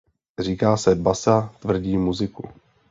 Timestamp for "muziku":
1.97-2.43